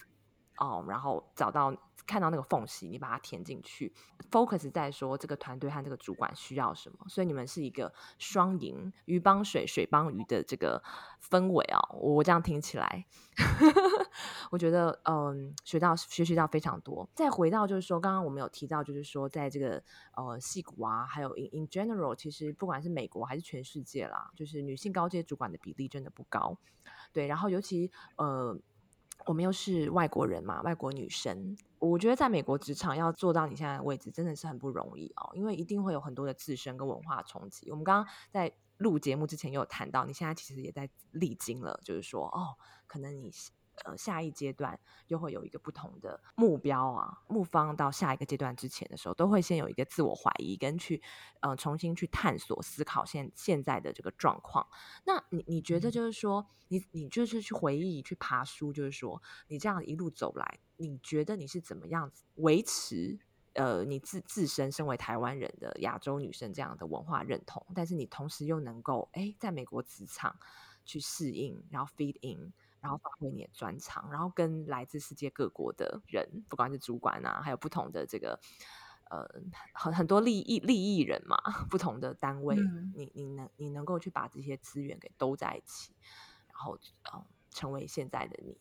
[0.57, 1.75] 哦然后找到
[2.07, 3.91] 看到那个缝隙，你把它填进去
[4.29, 10.83] ，focus 在说这个团队和这个主管需要什么，所以你们是一个双赢，鱼帮水，水帮鱼的这个
[11.19, 11.97] 氛围啊、哦。
[11.97, 13.05] 我这样听起来，
[14.51, 17.09] 我觉得嗯，学到学习到非常多。
[17.15, 19.81] 再回到就是说，刚刚我们有提到，就是说在这个
[20.15, 26.55] 呃矽谷啊，还有 in in general，其实不管是美国还是全世界啦，就是女性高阶主管的比例真的不高。
[27.11, 28.55] 对，然后尤其呃。
[29.25, 37.71] 我们又是外国人嘛，外国女生，我觉得在美国职场要做到你现在的位置，真的是很不容易哦，因为一定会有很多的自身跟文化冲击。
[37.71, 43.31] 我们刚刚在录节目之前有谈到，你现在其实也在历经了，就是说，哦，可能你
[43.83, 47.21] 呃下一阶段又会有一个不同的目标啊。
[47.27, 51.01] 目方到下一个阶段之前的时候，都会先有一个自我怀疑，跟去
[51.41, 54.65] 呃重新去探索思考现现在的这个状况。
[55.05, 63.19] 那你你觉得就是说，你你就是去回忆去爬书，就是说你这样一路走来，你觉得你是怎么样子维持？
[63.53, 70.37] 呃，你自自身身为台湾人的亚洲女生这样的文化认同，但是你同时又能够哎，在美国职场
[70.83, 72.51] 去适应，然后 feed in，
[72.85, 78.39] 然后发挥你的专长，然后跟来自世界各国的人，不管是主管啊，还有不同的这个
[79.09, 79.27] 呃
[79.73, 81.35] 很很多利益利益人嘛，
[81.67, 85.93] 不同的单位，嗯、你你能你能够去把这些资源给兜在一起，
[86.49, 86.77] 然后
[87.11, 88.55] 呃成为现在的你。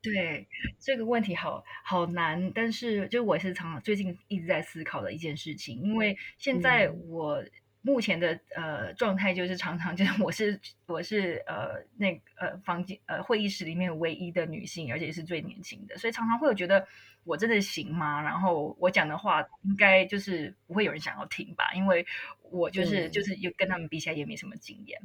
[0.00, 7.44] 对这个问题好好难，但是就我也是常常最近一直在思考的一件事情，因为现在我
[7.88, 16.86] 目前的呃状态就是常常就是 我是我是呃那呃房间呃会议室里面唯一的女性，而且是最年轻的，所以常常会有觉得
[17.24, 18.20] 我真的行吗？
[18.20, 22.06] 然后我讲的话应该就是不会有人想要听吧，因为
[22.50, 25.00] 我就是就是又跟他们比起来也没什么经验。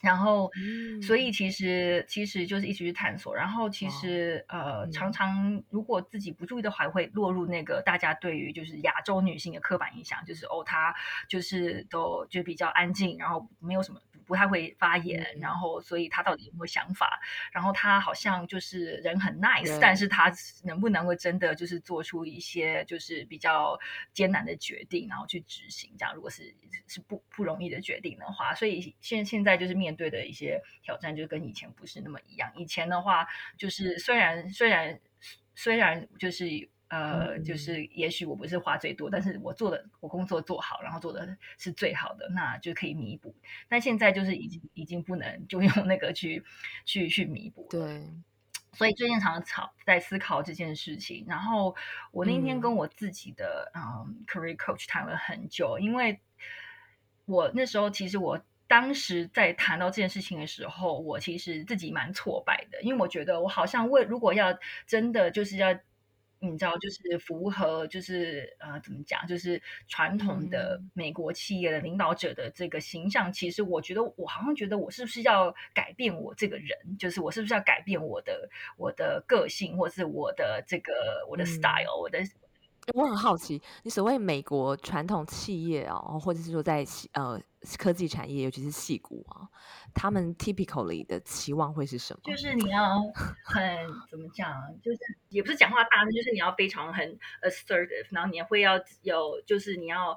[0.00, 0.50] 然后，
[1.02, 3.34] 所以其实其实就是一直去探索。
[3.34, 10.94] 然后其实呃，常常如果自己不注意的话，会落入那个大家对于就是亚洲女性的刻板印象，就是哦，她
[11.28, 14.00] 就是都就比较安静，然后没有什么。
[14.30, 17.20] 不太会发言，嗯、然后所以他到底有没有想法？
[17.50, 23.76] 然后他好像就是人很 nice，但是他能不能够真的就是做出一些就是比较
[24.12, 25.90] 艰难的决定，然后去执行？
[25.98, 26.54] 这样如果是
[26.86, 32.52] 是不不容易的决定的话，所以现现在就是面对的一些挑战，就跟以前不是那么一样。
[32.54, 33.26] 以前的话，
[33.58, 35.00] 就是虽然虽然
[35.56, 36.70] 虽然就是。
[36.90, 43.32] 呃，就是也许我不是花最多，但是我做的我工作做好，然后做的是最好的，那就可以弥补。
[43.68, 46.44] 但现在就是已经已经不能就用那个去
[46.84, 47.68] 去去弥补。
[47.70, 48.02] 对，
[48.72, 51.24] 所以最近常常吵在思考这件事情。
[51.28, 51.76] 然后
[52.10, 56.18] 我那天跟我自己的嗯，嗯 career coach 谈了很久，因为
[57.24, 65.78] 我那时候其实我当时在谈到这件事情的时候，我其实自己蛮挫败的，因为我觉得我好像为如果要真的就是要。
[66.40, 73.30] 你知道，就是符合，就是呃，怎么讲，就是传统的美国企业的领导者的这个形象。
[73.30, 76.70] 嗯、其实，我觉得我好像觉得，我是不是要改变我这个人？
[76.98, 82.18] 就是我是不是要改变我的我的个性，或是我的这个我的 style，、嗯、我的。
[82.94, 87.40] 我很好奇，你所谓美国传统企业哦，或者是说在呃
[87.78, 89.48] 科技产业，尤其是矽谷啊，
[89.94, 92.20] 他们 typically 的期望会是什么？
[92.24, 93.00] 就是你要
[93.44, 93.62] 很
[94.10, 94.98] 怎么讲，就是
[95.28, 100.16] 也不是讲话大声，就是你要非常很 assertive，然后你也会要有，就是你要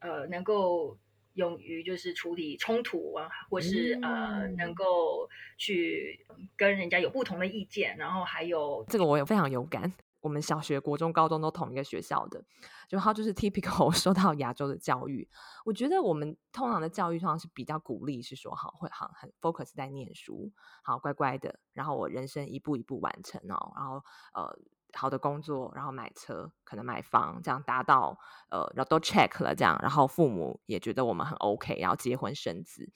[0.00, 0.96] 呃能够
[1.34, 6.24] 勇于就是处理冲突啊，或是、嗯、呃能够去
[6.56, 9.92] 跟人家有不同的意见，然后还有这个我有非常有感。
[10.22, 12.42] 我们小学、国中、高中都同一个学校的，
[12.88, 15.28] 就他就是 typical 受到亚洲的教育。
[15.64, 20.52] 我觉得我们通常的教育通常是比较鼓励，是说好会好很 focus 在念书，
[20.84, 23.96] 好乖乖的，然后我人生一步一步完成哦，然后
[24.32, 24.56] 呃
[24.94, 28.16] 好的工作，然后买车，可能买房，这样达到
[28.48, 32.88] 呃然后都 check 了这样，然后父母也觉得我们很 OK，然后结婚生子。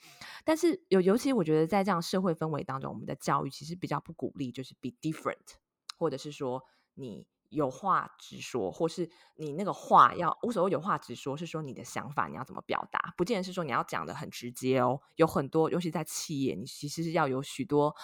[0.45, 5.57] 但是有尤其我觉得在这样社会氛围当中，我们的教育其实比较不鼓励，就是 be different，
[5.99, 6.63] 或者是说。
[6.97, 14.99] 你有话直说，或是你那个话要无所谓，有话直说，是说你的想法你要怎么表达，不见得是说你要讲的很直接哦。
[15.15, 17.95] 有很多，尤其在企业，你其实是要有许多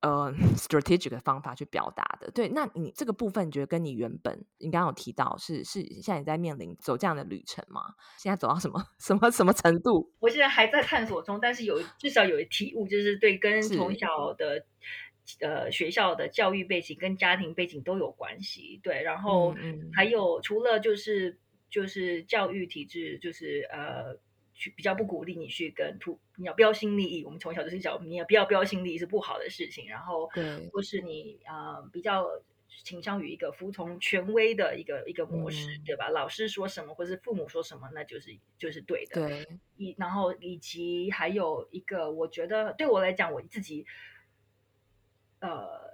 [0.00, 2.30] 呃 strategic 的方法去表达的。
[2.32, 7.94] 对，那你这个部分，你觉得跟你原本你刚刚有提到是是现在你在面临走这样的旅程吗？
[8.18, 10.12] 现在走到什么 什么什么程度？
[10.18, 14.66] 我现在还在探索中，但是有至少有一体悟，就是对跟从小的。
[15.40, 19.54] 呃，学校的教育背景跟家庭背景都有关系，对，然后
[19.94, 21.38] 还有除了就是
[21.70, 24.18] 就是教育体制，就是呃，
[24.52, 30.28] 去比较不鼓励你去跟图你要标新立异，我们从小就是讲你要不要标新立异是不好的事情，然后
[30.72, 32.26] 或是你呃比较
[32.84, 36.08] 倾向于一个服从权威的一个一个模式，嗯、对吧？
[36.08, 43.86] 老师说什么或是父母说什么，那就是就是对的，对，以然后以及还有一个，我觉得对我来讲，我自己。
[45.42, 45.90] 呃，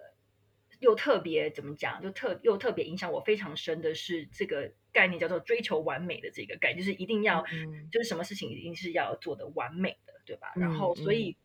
[0.79, 2.03] 又特别怎么讲？
[2.03, 10.53] 就特又特别影响我非常深的是这个概念，叫做追求完美的这个概念，就是一定要，嗯、就是什么事情一定是要做的完美的，对吧？
[10.55, 11.37] 嗯、然后，所以、嗯、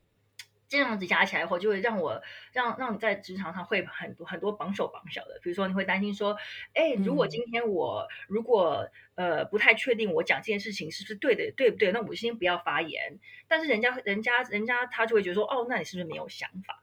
[0.68, 5.40] 这样子加起来后，就会让我让让你在职场上会很多很多绑手绑脚的。
[5.42, 6.38] 比如说，你会担心说，
[6.74, 11.94] 哎，如果今天我如果呃不太确定我讲这件事情是不是对的，对不对？
[11.94, 13.20] 那我先不要发言。
[13.48, 16.83] 但是人家人家人家他就会觉得说，哦，那你是不是没有想法？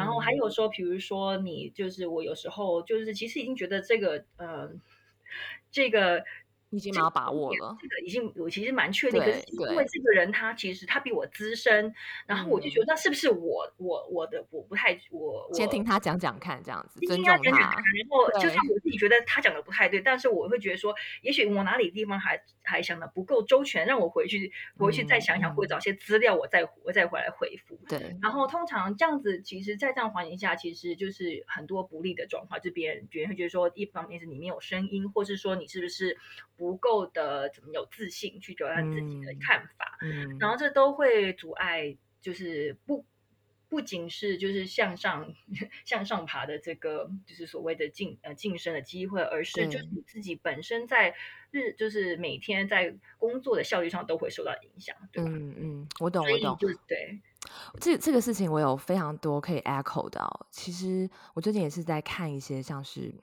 [0.00, 4.70] 然后还有说，比如说你就是我有时候就是其实已经觉得这个嗯、呃，
[5.70, 6.24] 这个。
[6.70, 11.92] 已经蛮有把握了，这个已经我其实蛮确定，可是因为这个人他其实他比我资深，
[12.26, 27.76] 然后我就觉得那是不是我我我的我不太我先听他讲讲看这样子，尊重他，然后就算我自己觉得他讲的不太对，但是我会觉得说，也许我哪里地方还还想的不够周全，让我回去回去再想想，或者找些资料，我再我再回来回复。
[27.88, 36.16] 对，然后通常这样子，其实，在这样环境下，其实就是很多不利的状况，就别人别人会觉得说，一方面是你没有声音，或是说你是不是。
[36.60, 39.98] 不够的，怎么有自信去表达自己的看法？
[40.02, 43.06] 嗯，然后这都会阻碍，就是不
[43.70, 45.32] 不仅是就是向上
[45.86, 51.14] 向上爬的这个，就是所谓的晋呃晋升的机会，而是就是你自己本身在
[51.50, 55.30] 日就是每天在工作的效率上都会受到影响，对吧？
[55.32, 57.18] 嗯嗯，我懂我懂，对，
[57.80, 60.46] 这这个事情我有非常多可以 echo 到哦。
[60.50, 63.14] 其实我最近也是在看一些像是。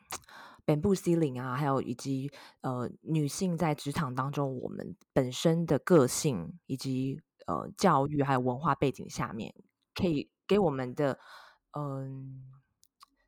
[0.67, 9.55] 本部 c 领啊，还有以及呃，女性在职场当中，我们本身的个性以及呃教育还有文化背景下面，
[9.95, 11.17] 可以给我们的
[11.71, 12.43] 嗯、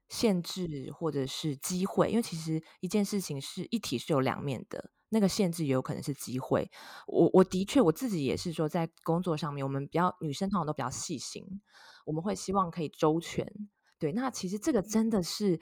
[0.10, 6.70] 限制或者是机会，因为其实一件事情是一体是有两面的，那个限制也有可能是机会。
[7.08, 11.62] 我我的确我自己也是说，在工作上面，我们比较女生通常都比较细心，
[12.06, 13.50] 我们会希望可以周全。
[13.98, 15.58] 对，那其实这个真的是。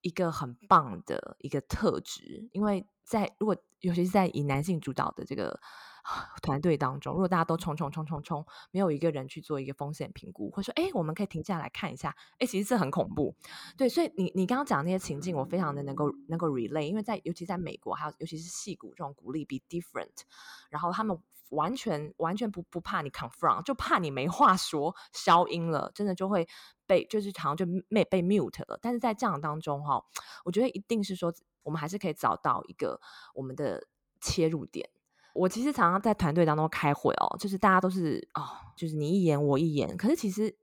[0.00, 5.60] 一个很棒的一个特质，因为在如果尤其是在以男性主导的这个
[6.42, 13.34] 团队当中，如果大家都冲冲冲冲冲，没有一个人去做一个风险评估，或者说，哎，我们可以停下来看一下，哎，其实这很恐怖。
[13.76, 20.22] 对，所以你你刚刚讲的那些情境，我非常的能够能够 relay，因为在尤其在美国，还有尤其是戏骨这种鼓励 be different，
[20.70, 21.18] 然后他们。
[21.50, 26.46] 完全完全不不怕你 confront，就怕你没话说，消音了，真的就会
[26.86, 28.78] 被就是好像就没被 mute 了。
[28.82, 30.04] 但是在这样当中哈，
[30.44, 31.32] 我觉得一定是说，
[31.62, 33.00] 我们还是可以找到一个
[33.34, 33.86] 我们的
[34.20, 34.88] 切入点。
[35.34, 38.42] 我其实常常在团队当中开会哦，就是大家都是哦，
[38.76, 40.54] 就是你一言我一言，可是其实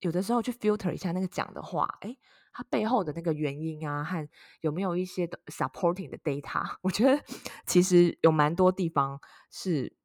[0.00, 2.18] 有的时候去 filter 一下那个讲的话，诶，
[2.52, 4.28] 它背后的那个原因啊，和
[4.60, 7.22] 有没有一些的 supporting 的 data，我觉得
[7.66, 9.20] 其实有蛮多地方
[9.50, 9.96] 是。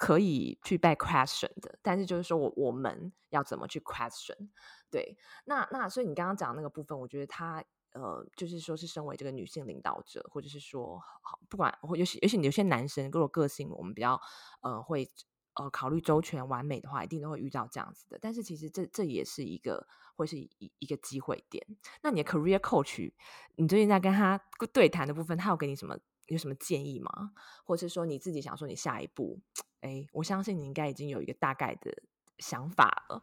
[0.00, 4.48] 可以去被 question 的，但是就是说我我们要怎么去 question？
[4.90, 14.18] 对，那那所以你刚刚讲那个部分，我觉得他呃，就是说是身为这个女性领导者，或者是说好不管，或尤其尤其你有些男生，如果个性我们比较
[14.62, 15.06] 呃会
[15.52, 18.18] 呃考虑周全完美的话，一定都会遇到这样子的。
[18.22, 19.86] 但是其实这这也是一个
[20.16, 21.66] 会是一一个机会点。
[22.02, 23.12] 那你的 career coach，
[23.56, 24.40] 你最近在跟他
[24.72, 25.98] 对谈的部分，他有给你什么
[26.30, 27.32] 有什么建议吗？
[27.64, 29.40] 或者是说你自己想说你下一步？
[29.80, 31.92] 哎，我相信你应该已经有一个大概的
[32.38, 33.22] 想法了。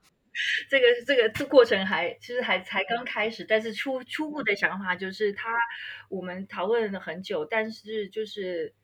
[0.69, 5.49] 这个这个这过程还其实还才刚开始，但是初初步的想法就是他，
[6.09, 8.75] 我们讨论了很久，但是就是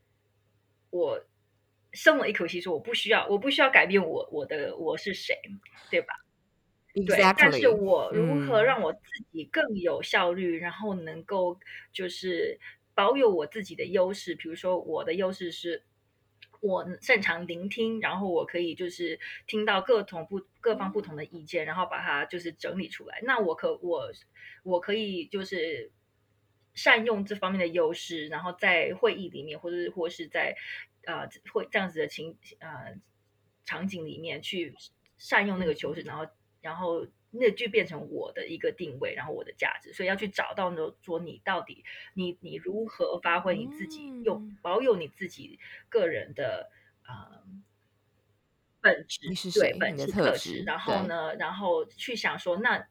[0.90, 1.26] 我
[1.92, 5.36] 松了一口气，说我不需要，我不需要改变我我的我是谁，
[5.92, 6.14] 对吧
[6.94, 7.06] ？Exactly.
[7.06, 9.00] 对，但是我如何让我自
[9.32, 11.60] 己更有效率，嗯、然后能够
[11.92, 12.60] 就是
[12.96, 15.84] 保有我自己的优势，比如说我的优势是。
[16.62, 23.20] 我擅长聆听，然后我可以就是听到各同不各方不同的意见，然后把它就是整理出来。
[23.24, 24.10] 那我可我
[24.64, 25.92] 我可以就是
[26.74, 30.56] 善用这方面的优势，然后在会议里面，或者是或是在
[31.04, 32.96] 啊、呃、会这样子的情啊、呃、
[33.66, 34.74] 场景里面去
[35.18, 36.26] 善用那个优势，然后
[36.62, 37.06] 然后。
[37.34, 45.60] 那就变成我的一个定位，然后我的价值，所以要去找到呢，说你到底你你如何发挥你自己，用、嗯、保有你自己
[45.90, 46.70] 个人的
[47.08, 47.44] 呃
[48.80, 52.88] 本质，对本质特质，然后呢，然后去想说那。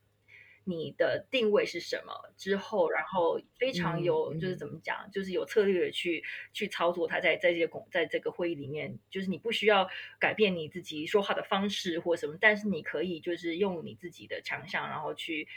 [0.64, 2.12] 你的定位是什么？
[2.36, 9.88] 之后，然后非常有，就是怎么讲，就是有策略的去去操作它，在在这个在这个会议里面，就是你不需要
[10.18, 15.48] 改变你自己说话的方式或什么，但是你可以就是用你自己的强项，然后去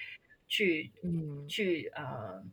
[0.47, 2.43] 去嗯去呃。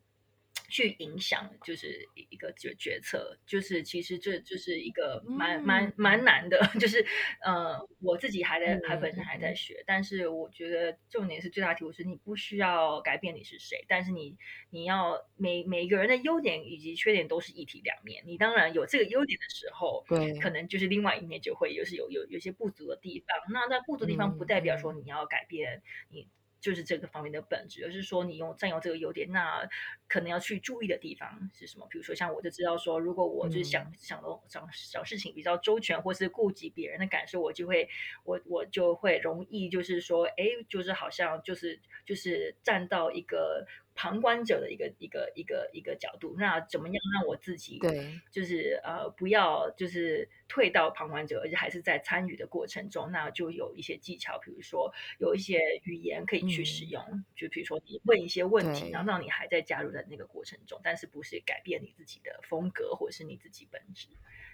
[0.72, 6.22] 去影响就是一个决决策，就是其实这就是一个蛮蛮蛮。
[6.22, 7.04] 难的， 就是
[7.40, 14.36] 呃我自己还在还本身还在学，但是我觉得重点是最大题目是你不需要改变你是谁，但是你
[14.70, 26.28] 你要每每一个人的优点以及缺点都是一体两面，你当然有这个优点的时候，对，可能就是另外一面就会有是有有有些不足的地方，那那不足的地方不代表说你要改变你。
[26.62, 29.68] 就是这个方面的本质，而是说你用占有这个优点，那
[30.08, 31.86] 可能要去注意的地方是什么？
[31.90, 37.86] 比如说像我就知道说，如果我就是想、嗯、想的想想事情比较周全，或是顾及别人的感受，我就会
[38.24, 43.66] 我我就会容易就是说，哎，就是好像就是就是站到一个。
[43.94, 64.08] 旁观者的一个一个一个一个角度，那怎么样让我自己对，就是呃不要就是退到旁观者，而且还是在参与的过程中，那就有一些技巧，比如说有一些语言可以去使用，嗯、就比如说你问一些问题，然后让你还在加入在那个过程中，但是不是改变你自己的风格或者是你自己本质，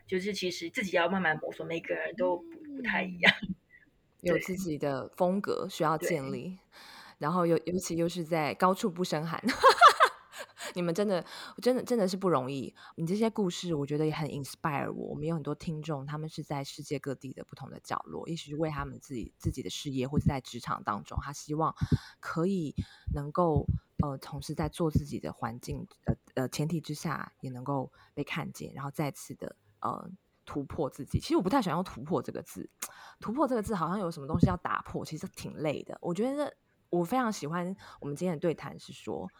[0.06, 3.32] 就是其实自己要慢慢摸索，每个人都不不太一样，
[4.22, 6.58] 有自己的风格需要建立。
[7.18, 9.42] 然后尤尤其又是在高处不胜寒，
[10.74, 11.24] 你们真的
[11.60, 12.74] 真的真的是不容易。
[12.96, 15.08] 你这些故事，我觉得也很 inspire 我。
[15.08, 21.74] 我们有很多听众，他们是在世界各地的不同的角落，也许是为他们自己自己的事业，或者在职场当中，他希望
[22.20, 22.74] 可以
[23.14, 23.66] 能够
[24.02, 30.08] 呃，同时在做自己的环境呃呃前提之下，也能够被看见，然后再次的呃
[30.44, 31.18] 突破自己。
[31.18, 32.70] 其实我不太喜欢用“突破”这个字
[33.18, 35.98] ，“突破”这个字好像有什么东西要打破，其实挺累的。
[36.00, 36.54] 我觉得。
[36.90, 39.30] 我非常喜欢我们今天的对谈，是说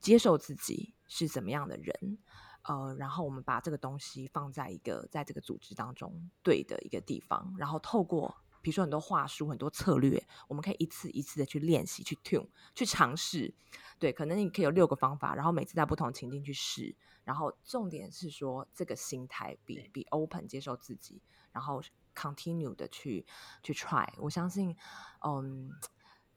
[0.00, 2.18] 接受自己是怎么样的人，
[2.62, 13.54] 呃，然后我们把这个东西放在一个在这个组织当中对的一个地方，然后透过比如说很多话术、很多策略，我们可以一次一次的去练习、去 tune、去尝试。
[13.98, 16.96] 对，可能你可以有六个方法，然后每次在不同的情境去试。
[17.22, 21.22] 然后重点是说这个心态比比 open 接受自己，
[21.52, 21.82] 然后
[22.14, 23.26] continue 的去
[23.62, 24.08] 去 try。
[24.18, 24.76] 我相信，
[25.24, 25.70] 嗯。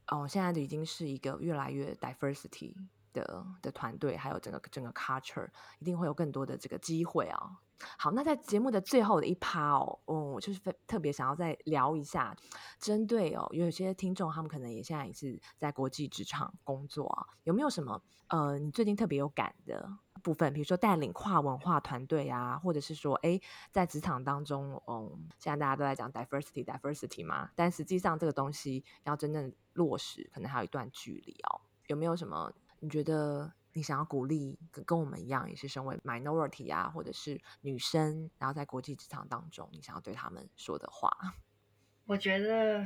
[0.07, 2.73] 哦，现在的已经是一个越来越 diversity
[3.13, 5.47] 的的团队，还有整个整个 culture，
[5.79, 7.61] 一定会有更多的这个机会啊、
[7.97, 12.35] 好，那在节目的最后的一趴哦，嗯，我就是非特别想要再聊一下，
[12.79, 19.97] 针对哦，有些听众他们可能也现在也是在国际职场工作啊，有没有什么呃，你最近特别有感的？
[20.21, 23.37] 部分，比如说带领跨文化团队啊，或者是说，哎，
[23.71, 31.59] 在职场当中，嗯，现在大家都在讲 diversity，diversity 嘛，但实际上这个东西要真正落实，可能还有一段距离哦。
[31.87, 41.11] 有没有什么你觉得你想要鼓励跟跟我们一样，也是身为 minority 啊，或者是女生，然后在国际职场当中，你想要对他们说的话？
[42.05, 42.85] 我觉得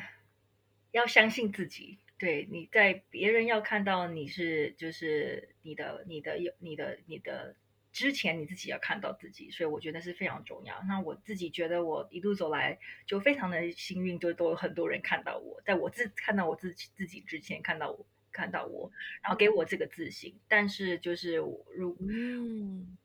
[0.91, 1.99] 要相信自己。
[2.19, 7.55] 对，你在别人要看到你是就是你的你的有你的你的
[7.91, 10.81] 之前，你自己要看到自己，所以我觉得是非常重要。
[10.87, 18.03] 那我自己觉得我一路走来就非常的幸运，就都有很多人看到我，在我自看到我自己自己之前看到我
[18.37, 18.91] 看到我，
[19.23, 20.39] 然后给我这个自信。
[20.47, 22.97] 但是就是如嗯。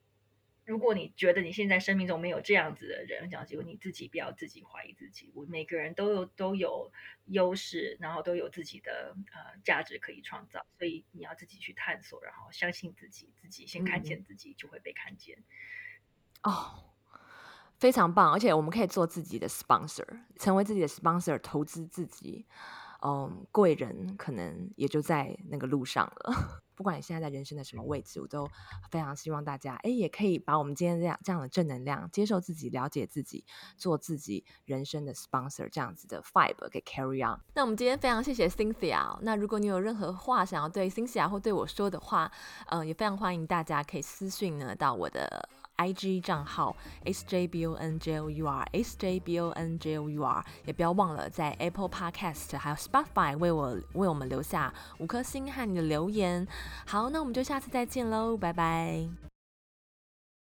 [0.65, 5.33] 如果你觉得你现在生命中没有这样子的人，讲就你自己不要自己怀疑自己。
[5.35, 6.93] 我每个人都有都有
[7.27, 15.37] 优势，然后都有自己的呃价值可以创造，所以你要自己去探索，然后相信自己，自己先看见自己，就会被看见。
[16.43, 16.95] 嗯、哦，
[17.77, 18.33] 非常棒！
[18.33, 20.07] 而且我们可以做自己的 sponsor，
[20.37, 22.47] 成为自己的 sponsor，投资自己。
[23.05, 26.63] 嗯，贵人可能也就在那个路上了。
[26.75, 28.49] 不管你现在在人生的什么位置，我都
[28.91, 33.45] 非常希望大家，哎，也可以把我们今天这样这样的正能量，接受自己，了解自己，
[33.77, 37.39] 做自己人生的 sponsor，这样子的 fiber 给 carry on。
[37.55, 39.17] 那我们今天非常谢谢 Cynthia。
[39.21, 42.33] 那如果你有任何话想要对 Cynthia 或对我说的话，
[42.67, 45.49] 嗯，也非常欢迎大家可以私讯呢到我的。
[45.83, 56.47] IG 账号 sjbonjour sjbonjour，也不要忘了在 Apple Podcast 还有 Spotify 为我为我们留下五颗星和你的留言。
[56.87, 59.32] 好，那我们就下次再见喽，拜拜。